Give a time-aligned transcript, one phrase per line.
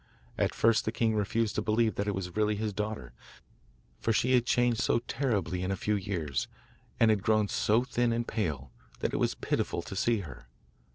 [0.35, 3.13] At first the king refused to believe that it was really his daughter,
[3.99, 6.47] for she had changed so terribly in a few years,
[6.99, 10.47] and had grown so thin and pale, that it was pitiful to see her.